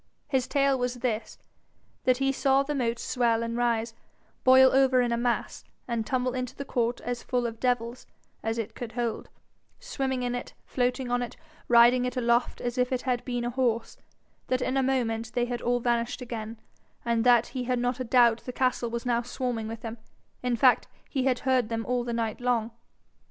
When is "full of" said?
7.21-7.59